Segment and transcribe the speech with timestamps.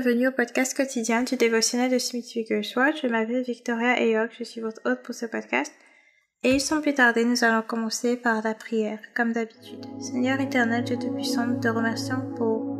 [0.00, 3.00] Bienvenue au podcast quotidien du dévotionnel de Smith Wigglesworth.
[3.02, 5.72] Je m'appelle Victoria Eyok, je suis votre hôte pour ce podcast.
[6.44, 9.84] Et sans plus tarder, nous allons commencer par la prière, comme d'habitude.
[9.98, 12.78] Seigneur éternel, Dieu Tout-Puissant, nous te remercions pour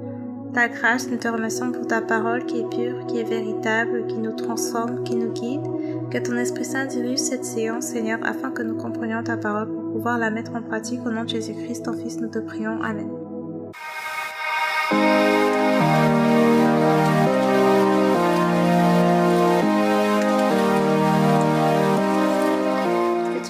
[0.55, 4.19] ta grâce, nous te remercions pour ta parole qui est pure, qui est véritable, qui
[4.19, 5.67] nous transforme, qui nous guide.
[6.13, 9.93] Que ton Esprit Saint dirige cette séance, Seigneur, afin que nous comprenions ta parole pour
[9.93, 11.01] pouvoir la mettre en pratique.
[11.05, 12.81] Au nom de Jésus-Christ, ton Fils, nous te prions.
[12.81, 13.11] Amen.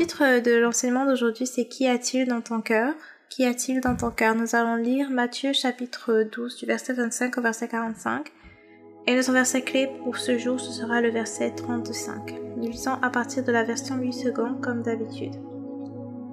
[0.07, 2.95] De l'enseignement d'aujourd'hui, c'est Qui a-t-il dans ton cœur?
[3.31, 4.37] Qu'y a-t-il dans ton cœur?
[4.37, 8.29] Nous allons lire Matthieu chapitre 12 du verset 25 au verset 45.
[9.09, 12.37] Et notre verset clé pour ce jour, ce sera le verset 35.
[12.57, 15.35] Nous lisons à partir de la version 8 secondes comme d'habitude.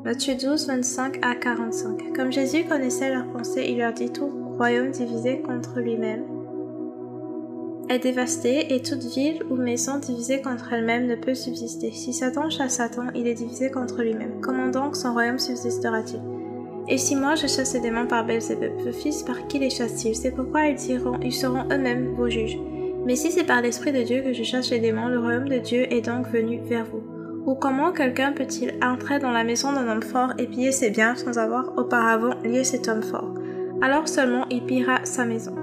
[0.04, 2.14] Matthieu 12, 25 à 45.
[2.16, 6.35] Comme Jésus connaissait leurs pensées, il leur dit tout royaume divisé contre lui-même
[7.90, 11.92] est dévastée et toute ville ou maison divisée contre elle-même ne peut subsister.
[11.92, 14.42] Si Satan chasse Satan, il est divisé contre lui-même.
[14.42, 16.22] Comment donc son royaume subsistera-t-il?
[16.88, 20.16] Et si moi je chasse les démons par Belzébuth, vos fils par qui les chassent-ils?
[20.16, 22.60] C'est pourquoi ils diront, ils seront eux-mêmes vos juges.
[23.06, 25.60] Mais si c'est par l'Esprit de Dieu que je chasse les démons, le royaume de
[25.60, 27.04] Dieu est donc venu vers vous.
[27.46, 31.16] Ou comment quelqu'un peut-il entrer dans la maison d'un homme fort et piller ses biens
[31.16, 33.34] sans avoir auparavant lié cet homme fort?
[33.82, 35.54] Alors seulement il pillera sa maison.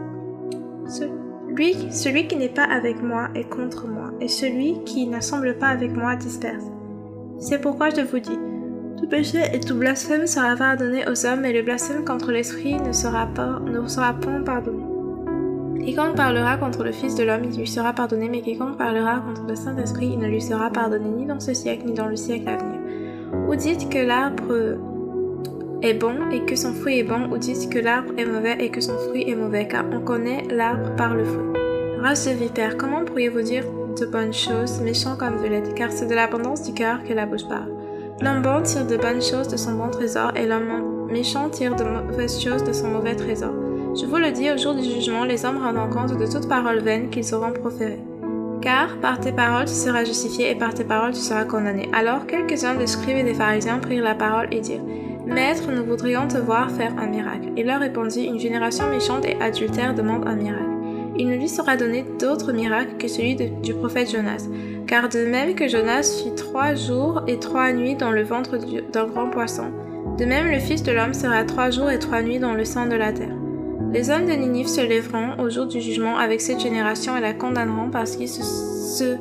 [1.54, 5.68] Lui, celui qui n'est pas avec moi est contre moi, et celui qui n'assemble pas
[5.68, 6.64] avec moi disperse.
[7.38, 8.38] C'est pourquoi je vous dis,
[8.98, 12.92] tout péché et tout blasphème sera pardonné aux hommes, et le blasphème contre l'Esprit ne
[12.92, 14.82] sera pas, ne sera point pardonné.
[15.84, 19.44] Quiconque parlera contre le Fils de l'homme, il lui sera pardonné, mais quiconque parlera contre
[19.46, 22.48] le Saint-Esprit, il ne lui sera pardonné ni dans ce siècle, ni dans le siècle
[22.48, 22.80] à venir.
[23.50, 24.78] Ou dites que l'arbre
[25.82, 28.70] est bon et que son fruit est bon, ou dites que l'arbre est mauvais et
[28.70, 31.60] que son fruit est mauvais, car on connaît l'arbre par le fruit.
[32.00, 33.64] Race de vipère, comment pourriez-vous dire
[33.98, 37.26] de bonnes choses, méchants comme vous l'êtes, car c'est de l'abondance du cœur que la
[37.26, 37.72] bouche parle.
[38.20, 41.84] L'homme bon tire de bonnes choses de son bon trésor, et l'homme méchant tire de
[41.84, 43.52] mauvaises choses de son mauvais trésor.
[43.94, 46.78] Je vous le dis, au jour du jugement, les hommes rendront compte de toute parole
[46.78, 48.00] vaine qu'ils auront proférée.
[48.62, 51.90] Car par tes paroles tu seras justifié et par tes paroles tu seras condamné.
[51.92, 54.84] Alors quelques-uns des scribes et des pharisiens prirent la parole et dirent
[55.32, 57.48] Maître, nous voudrions te voir faire un miracle.
[57.56, 60.70] Il leur répondit, Une génération méchante et adultère demande un miracle.
[61.16, 64.46] Il ne lui sera donné d'autre miracle que celui du prophète Jonas.
[64.86, 68.58] Car de même que Jonas fit trois jours et trois nuits dans le ventre
[68.92, 69.70] d'un grand poisson,
[70.18, 72.86] de même le Fils de l'homme sera trois jours et trois nuits dans le sang
[72.86, 73.34] de la terre.
[73.92, 77.32] Les hommes de Ninive se lèveront au jour du jugement avec cette génération et la
[77.32, 79.16] condamneront parce qu'ils se, se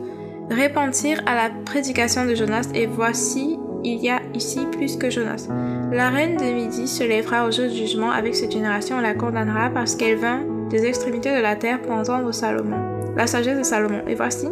[1.25, 5.47] à la prédication de Jonas et voici il y a ici plus que Jonas.
[5.91, 9.13] La reine de Midi se lèvera au jour du jugement avec cette génération et la
[9.13, 13.63] condamnera parce qu'elle vint des extrémités de la terre pour entendre Salomon, la sagesse de
[13.63, 14.01] Salomon.
[14.07, 14.47] Et voici,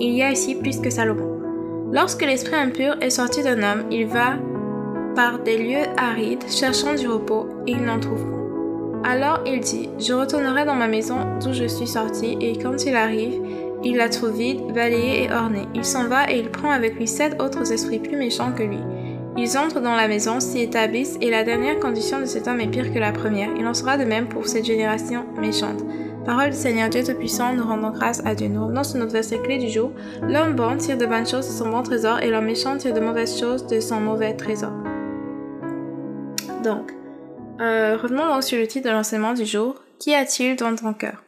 [0.00, 1.42] il y a ici plus que Salomon.
[1.92, 4.38] Lorsque l'esprit impur est sorti d'un homme, il va
[5.14, 9.10] par des lieux arides cherchant du repos et il n'en trouve pas.
[9.10, 12.96] Alors il dit, je retournerai dans ma maison d'où je suis sorti et quand il
[12.96, 13.42] arrive,
[13.84, 15.68] il la trouve vide, balayée et ornée.
[15.74, 18.78] Il s'en va et il prend avec lui sept autres esprits plus méchants que lui.
[19.36, 22.68] Ils entrent dans la maison, s'y établissent, et la dernière condition de cet homme est
[22.68, 23.50] pire que la première.
[23.56, 25.84] Il en sera de même pour cette génération méchante.
[26.24, 28.46] Parole du Seigneur Dieu Tout-Puissant, nous rendons grâce à Dieu.
[28.46, 29.90] Nous revenons sur notre verset clé du jour.
[30.22, 33.00] L'homme bon tire de bonnes choses de son bon trésor, et l'homme méchant tire de
[33.00, 34.72] mauvaises choses de son mauvais trésor.
[36.62, 36.92] Donc,
[37.60, 39.74] euh, revenons donc sur le titre de l'enseignement du jour.
[39.98, 41.24] Qu'y a-t-il dans ton cœur?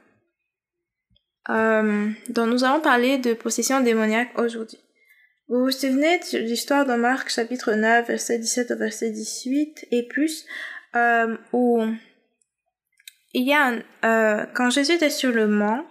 [1.48, 4.78] Euh, dont nous allons parler de possession démoniaque aujourd'hui.
[5.48, 10.02] Vous vous souvenez de l'histoire de Marc chapitre 9 verset 17 au verset 18 et
[10.08, 10.44] plus
[10.96, 11.84] euh, où
[13.32, 15.84] il y a un, euh, quand Jésus était sur le mont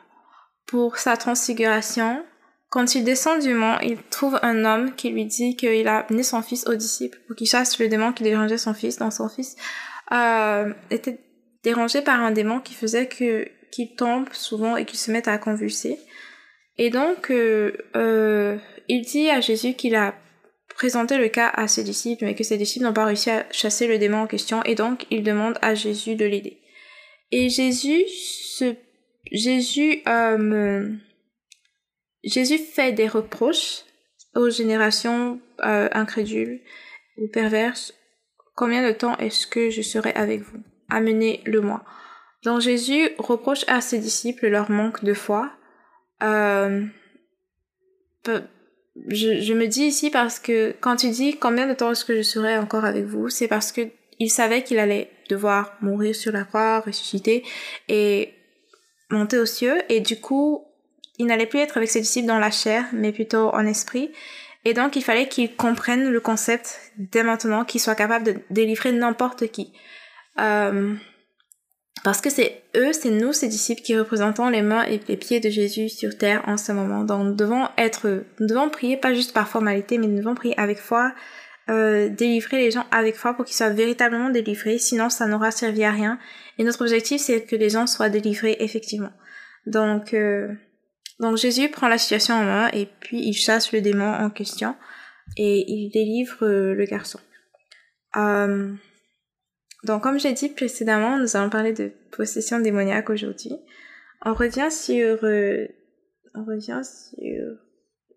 [0.67, 2.25] pour sa transfiguration,
[2.69, 6.23] quand il descend du mont, il trouve un homme qui lui dit qu'il a amené
[6.23, 8.97] son fils aux disciples pour qu'il chasse le démon qui dérangeait son fils.
[8.97, 9.55] Dans son fils
[10.11, 11.21] euh, était
[11.63, 15.37] dérangé par un démon qui faisait que qui tombent souvent et qui se mettent à
[15.37, 15.97] convulser.
[16.77, 20.15] Et donc, euh, euh, il dit à Jésus qu'il a
[20.75, 23.87] présenté le cas à ses disciples, mais que ses disciples n'ont pas réussi à chasser
[23.87, 26.59] le démon en question, et donc il demande à Jésus de l'aider.
[27.31, 28.75] Et Jésus, se,
[29.31, 30.89] Jésus, euh,
[32.23, 33.83] Jésus fait des reproches
[34.35, 36.61] aux générations euh, incrédules
[37.17, 37.93] ou perverses.
[38.55, 40.59] Combien de temps est-ce que je serai avec vous?
[40.89, 41.83] Amenez-le-moi.
[42.43, 45.51] Donc Jésus reproche à ses disciples leur manque de foi.
[46.21, 46.85] Euh,
[49.07, 52.21] je, me dis ici parce que quand il dit combien de temps est-ce que je
[52.21, 53.81] serai encore avec vous, c'est parce que
[54.19, 57.43] il savait qu'il allait devoir mourir sur la croix, ressusciter,
[57.89, 58.33] et
[59.09, 60.65] monter aux cieux et du coup,
[61.17, 64.11] il n'allait plus être avec ses disciples dans la chair, mais plutôt en esprit.
[64.65, 68.91] Et donc, il fallait qu'ils comprennent le concept dès maintenant, qu'ils soient capables de délivrer
[68.91, 69.71] n'importe qui.
[70.39, 70.95] Euh,
[72.05, 75.39] parce que c'est eux, c'est nous, ces disciples, qui représentons les mains et les pieds
[75.39, 77.03] de Jésus sur terre en ce moment.
[77.03, 80.53] Donc, nous devons être, nous devons prier pas juste par formalité, mais nous devons prier
[80.59, 81.15] avec foi,
[81.67, 84.77] euh, délivrer les gens avec foi pour qu'ils soient véritablement délivrés.
[84.77, 86.19] Sinon, ça n'aura servi à rien.
[86.59, 89.11] Et notre objectif, c'est que les gens soient délivrés effectivement.
[89.65, 90.53] Donc, euh,
[91.19, 94.75] donc Jésus prend la situation en main et puis il chasse le démon en question
[95.37, 97.19] et il délivre euh, le garçon.
[98.15, 98.71] Euh,
[99.85, 103.53] donc comme j'ai dit précédemment, nous allons parler de possession démoniaque aujourd'hui.
[104.25, 105.67] On revient sur euh,
[106.33, 107.57] on revient sur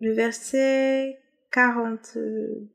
[0.01, 1.19] le verset
[1.51, 2.69] 42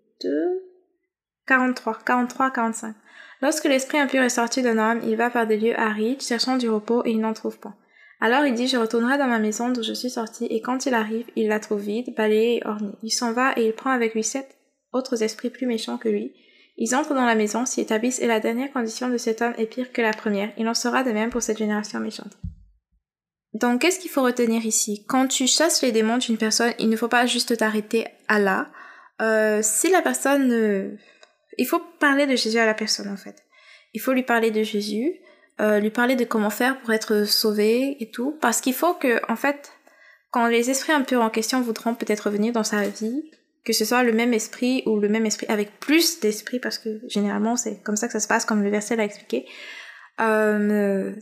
[1.46, 2.94] 43 43 45.
[3.42, 6.70] Lorsque l'esprit impur est sorti d'un homme, il va par des lieux arides, cherchant du
[6.70, 7.74] repos et il n'en trouve pas.
[8.20, 10.94] Alors il dit, je retournerai dans ma maison d'où je suis sorti, et quand il
[10.94, 12.94] arrive, il la trouve vide, balayée et ornée.
[13.02, 14.56] Il s'en va et il prend avec lui sept
[14.92, 16.32] autres esprits plus méchants que lui.
[16.76, 19.66] Ils entrent dans la maison, s'y établissent, et la dernière condition de cet homme est
[19.66, 20.50] pire que la première.
[20.58, 22.36] Il en sera de même pour cette génération méchante.
[23.54, 25.04] Donc, qu'est-ce qu'il faut retenir ici?
[25.06, 28.70] Quand tu chasses les démons d'une personne, il ne faut pas juste t'arrêter à là.
[29.22, 30.98] Euh, si la personne...
[31.56, 33.44] Il faut parler de Jésus à la personne, en fait.
[33.92, 35.20] Il faut lui parler de Jésus.
[35.60, 38.36] Euh, lui parler de comment faire pour être sauvé et tout.
[38.40, 39.72] Parce qu'il faut que, en fait,
[40.32, 43.30] quand les esprits impurs en question voudront peut-être venir dans sa vie,
[43.64, 47.00] que ce soit le même esprit ou le même esprit avec plus d'esprit, parce que
[47.08, 49.46] généralement c'est comme ça que ça se passe, comme le verset l'a expliqué.
[50.20, 51.12] Euh,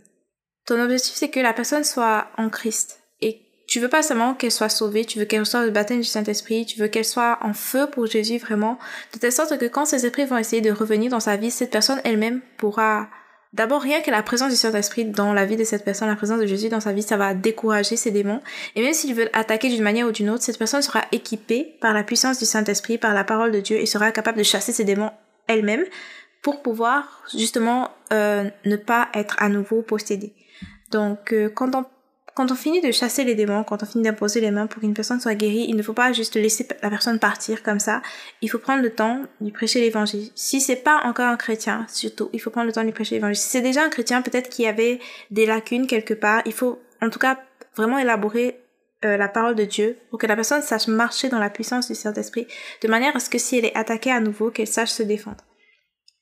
[0.67, 4.50] ton objectif c'est que la personne soit en Christ et tu veux pas seulement qu'elle
[4.50, 7.55] soit sauvée, tu veux qu'elle reçoive le baptême du Saint-Esprit, tu veux qu'elle soit en
[7.55, 8.79] feu pour Jésus vraiment,
[9.15, 11.71] de telle sorte que quand ces esprits vont essayer de revenir dans sa vie, cette
[11.71, 13.09] personne elle-même pourra
[13.52, 16.40] D'abord, rien que la présence du Saint-Esprit dans la vie de cette personne, la présence
[16.40, 18.40] de Jésus dans sa vie, ça va décourager ces démons.
[18.76, 21.93] Et même s'ils veulent attaquer d'une manière ou d'une autre, cette personne sera équipée par
[21.93, 24.84] la puissance du Saint-Esprit, par la parole de Dieu, et sera capable de chasser ces
[24.84, 25.10] démons
[25.49, 25.84] elle-même
[26.40, 30.32] pour pouvoir justement euh, ne pas être à nouveau possédée.
[30.90, 31.84] Donc, euh, quand on
[32.34, 34.94] quand on finit de chasser les démons, quand on finit d'imposer les mains pour qu'une
[34.94, 38.00] personne soit guérie, il ne faut pas juste laisser la personne partir comme ça.
[38.40, 40.31] Il faut prendre le temps de prêcher l'évangile.
[40.34, 43.37] Si c'est pas encore un chrétien, surtout, il faut prendre le temps de prêcher l'évangile.
[43.37, 44.99] Si c'est déjà un chrétien, peut-être qu'il y avait
[45.31, 46.43] des lacunes quelque part.
[46.46, 47.38] Il faut, en tout cas,
[47.76, 48.61] vraiment élaborer
[49.05, 51.94] euh, la parole de Dieu pour que la personne sache marcher dans la puissance du
[51.94, 52.46] Saint-Esprit,
[52.82, 55.44] de manière à ce que si elle est attaquée à nouveau, qu'elle sache se défendre.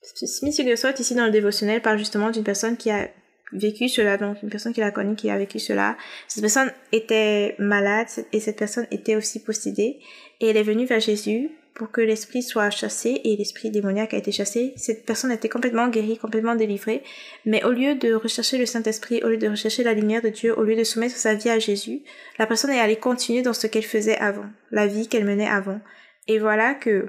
[0.02, 3.08] Smith Wigglesworth, ici dans le dévotionnel, parle justement d'une personne qui a
[3.52, 5.96] vécu cela, donc une personne qui l'a connue, qui a vécu cela.
[6.28, 9.98] Cette personne était malade et cette personne était aussi possédée
[10.40, 14.18] et elle est venue vers Jésus pour que l'esprit soit chassé et l'esprit démoniaque a
[14.18, 14.74] été chassé.
[14.76, 17.02] Cette personne été complètement guérie, complètement délivrée,
[17.46, 20.58] mais au lieu de rechercher le Saint-Esprit, au lieu de rechercher la lumière de Dieu,
[20.58, 22.02] au lieu de soumettre sa vie à Jésus,
[22.38, 25.80] la personne est allée continuer dans ce qu'elle faisait avant, la vie qu'elle menait avant.
[26.28, 27.08] Et voilà que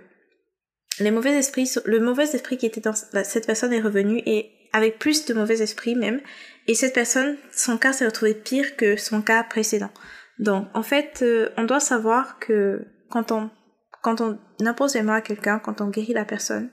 [0.99, 4.99] les mauvais esprits, le mauvais esprit qui était dans cette personne est revenu et avec
[4.99, 6.21] plus de mauvais esprits même.
[6.67, 9.91] Et cette personne, son cas s'est retrouvé pire que son cas précédent.
[10.39, 13.49] Donc, en fait, euh, on doit savoir que quand on,
[14.01, 16.69] quand on impose les mains à quelqu'un, quand on guérit la personne,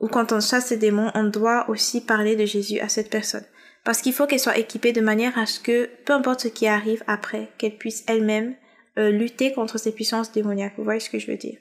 [0.00, 3.44] ou quand on chasse les démons, on doit aussi parler de Jésus à cette personne.
[3.84, 6.66] Parce qu'il faut qu'elle soit équipée de manière à ce que, peu importe ce qui
[6.66, 8.54] arrive après, qu'elle puisse elle-même
[8.98, 10.74] euh, lutter contre ces puissances démoniaques.
[10.76, 11.58] Vous voyez ce que je veux dire?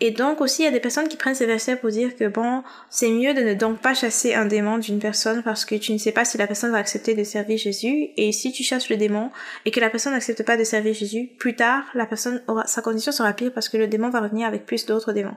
[0.00, 2.26] Et donc aussi, il y a des personnes qui prennent ces versets pour dire que
[2.26, 5.92] bon, c'est mieux de ne donc pas chasser un démon d'une personne parce que tu
[5.92, 8.08] ne sais pas si la personne va accepter de servir Jésus.
[8.16, 9.30] Et si tu chasses le démon
[9.64, 12.82] et que la personne n'accepte pas de servir Jésus, plus tard, la personne aura, sa
[12.82, 15.36] condition sera pire parce que le démon va revenir avec plus d'autres démons.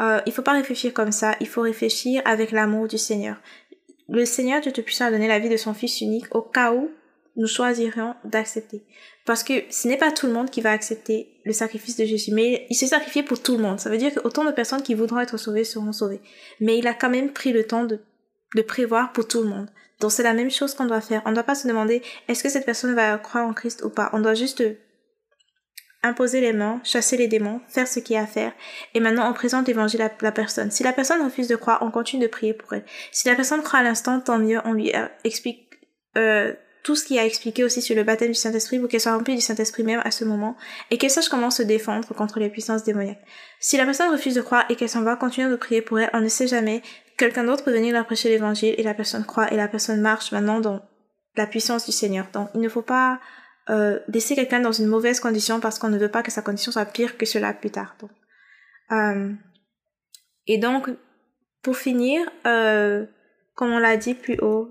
[0.00, 3.36] Euh, il faut pas réfléchir comme ça, il faut réfléchir avec l'amour du Seigneur.
[4.10, 6.72] Le Seigneur Dieu te puissant a donné la vie de son Fils unique au cas
[6.72, 6.90] où
[7.36, 8.84] nous choisirions d'accepter.
[9.24, 12.32] Parce que ce n'est pas tout le monde qui va accepter le sacrifice de Jésus,
[12.32, 13.80] mais il s'est sacrifié pour tout le monde.
[13.80, 16.20] Ça veut dire que autant de personnes qui voudront être sauvées seront sauvées.
[16.60, 18.00] Mais il a quand même pris le temps de,
[18.54, 19.70] de prévoir pour tout le monde.
[20.00, 21.22] Donc c'est la même chose qu'on doit faire.
[21.24, 23.88] On ne doit pas se demander est-ce que cette personne va croire en Christ ou
[23.88, 24.10] pas?
[24.12, 24.62] On doit juste
[26.02, 28.52] imposer les mains, chasser les démons, faire ce qu'il y a à faire.
[28.92, 30.70] Et maintenant, on présente l'évangile à la personne.
[30.70, 32.84] Si la personne refuse de croire, on continue de prier pour elle.
[33.10, 35.70] Si la personne croit à l'instant, tant mieux, on lui euh, explique
[36.18, 36.52] euh,
[36.84, 39.34] tout ce qui a expliqué aussi sur le baptême du Saint-Esprit pour qu'elle soit remplie
[39.34, 40.54] du Saint-Esprit même à ce moment
[40.90, 43.24] et qu'elle sache comment se défendre contre les puissances démoniaques.
[43.58, 46.10] Si la personne refuse de croire et qu'elle s'en va, continuer de prier pour elle,
[46.12, 46.82] on ne sait jamais.
[47.16, 50.30] Quelqu'un d'autre peut venir leur prêcher l'évangile et la personne croit et la personne marche
[50.30, 50.82] maintenant dans
[51.36, 52.26] la puissance du Seigneur.
[52.34, 53.18] Donc il ne faut pas
[53.70, 56.70] euh, laisser quelqu'un dans une mauvaise condition parce qu'on ne veut pas que sa condition
[56.70, 57.96] soit pire que cela plus tard.
[58.92, 59.32] Euh,
[60.46, 60.90] et donc,
[61.62, 63.06] pour finir, euh,
[63.54, 64.68] comme on l'a dit plus haut,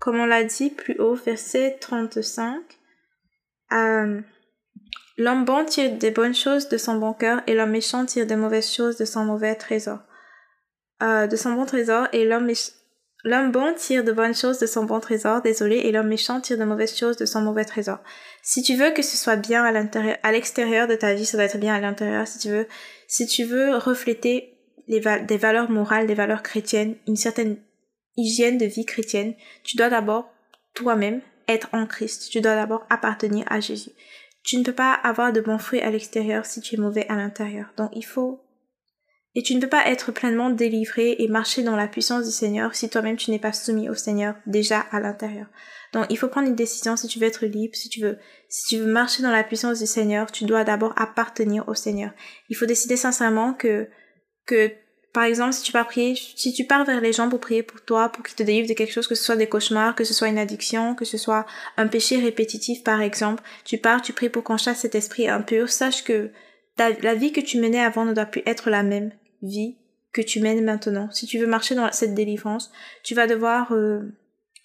[0.00, 2.60] comme on l'a dit plus haut, verset 35,
[3.72, 4.20] euh,
[5.18, 8.36] l'homme bon tire des bonnes choses de son bon cœur et l'homme méchant tire des
[8.36, 9.98] mauvaises choses de son mauvais trésor.
[11.02, 12.50] Euh, de son bon trésor et l'homme
[13.22, 16.56] L'homme bon tire de bonnes choses de son bon trésor, désolé, et l'homme méchant tire
[16.56, 17.98] de mauvaises choses de son mauvais trésor.
[18.42, 21.36] Si tu veux que ce soit bien à l'intérieur, à l'extérieur de ta vie, ça
[21.36, 22.26] doit être bien à l'intérieur.
[22.26, 22.66] Si tu veux,
[23.08, 24.56] si tu veux refléter
[24.88, 27.58] les des valeurs morales, des valeurs chrétiennes, une certaine
[28.16, 30.30] hygiène de vie chrétienne, tu dois d'abord
[30.74, 32.28] toi-même être en Christ.
[32.30, 33.90] Tu dois d'abord appartenir à Jésus.
[34.42, 37.16] Tu ne peux pas avoir de bons fruits à l'extérieur si tu es mauvais à
[37.16, 37.72] l'intérieur.
[37.76, 38.40] Donc il faut
[39.36, 42.74] et tu ne peux pas être pleinement délivré et marcher dans la puissance du Seigneur
[42.74, 45.46] si toi-même tu n'es pas soumis au Seigneur déjà à l'intérieur.
[45.92, 48.66] Donc il faut prendre une décision si tu veux être libre, si tu veux si
[48.68, 52.10] tu veux marcher dans la puissance du Seigneur, tu dois d'abord appartenir au Seigneur.
[52.48, 53.88] Il faut décider sincèrement que
[54.46, 54.72] que
[55.12, 57.80] par exemple, si tu pars prier, si tu pars vers les gens pour prier pour
[57.80, 60.14] toi, pour qu'ils te délivrent de quelque chose, que ce soit des cauchemars, que ce
[60.14, 64.28] soit une addiction, que ce soit un péché répétitif, par exemple, tu pars, tu pries
[64.28, 66.30] pour qu'on chasse cet esprit impur, sache que
[66.78, 69.12] la vie que tu menais avant ne doit plus être la même
[69.42, 69.76] vie
[70.12, 71.10] que tu mènes maintenant.
[71.10, 72.70] Si tu veux marcher dans cette délivrance,
[73.02, 74.00] tu vas devoir, euh,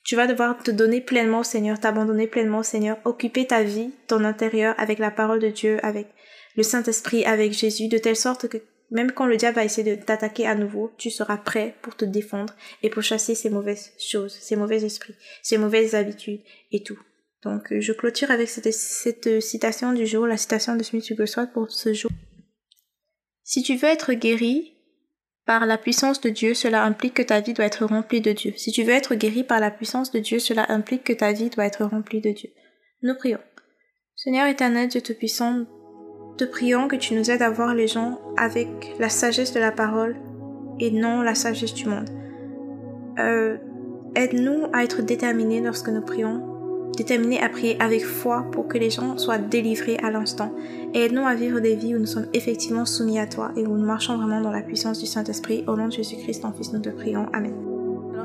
[0.04, 3.92] tu vas devoir te donner pleinement au Seigneur, t'abandonner pleinement au Seigneur, occuper ta vie,
[4.08, 6.08] ton intérieur avec la parole de Dieu, avec
[6.56, 8.58] le Saint-Esprit, avec Jésus, de telle sorte que
[8.92, 12.06] même quand le diable va essayer de t'attaquer à nouveau, tu seras prêt pour te
[12.06, 17.00] défendre et pour chasser ces mauvaises choses, ces mauvais esprits, ces mauvaises habitudes et tout.
[17.44, 21.72] Donc, euh, je clôture avec cette, citation du jour, la citation de Smith Wigglesworth pour
[21.72, 22.12] ce jour.
[23.44, 24.74] Si tu veux être guéri
[25.46, 28.54] par la puissance de Dieu, cela implique que ta vie doit être remplie de Dieu.
[28.58, 31.51] Si tu veux être guéri par la puissance de Dieu, cela implique que ta vie
[31.51, 32.50] doit être remplie de Dieu.
[33.04, 33.39] Nous prions.
[34.15, 35.65] Seigneur éternel, Dieu Tout-Puissant,
[36.38, 39.72] te prions que tu nous aides à voir les gens avec la sagesse de la
[39.72, 40.15] parole
[40.80, 42.10] et non la sagesse du monde.
[43.20, 43.58] Euh,
[44.15, 46.51] aide-nous à être déterminés lorsque nous prions
[46.98, 50.54] déterminés à prier avec foi pour que les gens soient délivrés à l'instant.
[50.94, 53.86] Aide-nous à vivre des vies où nous sommes effectivement soumis à toi et où nous
[53.86, 55.63] marchons vraiment dans la puissance du Saint-Esprit.
[55.68, 57.27] Au nom de Jésus-Christ, ton Fils, nous te prions.
[57.34, 57.75] Amen.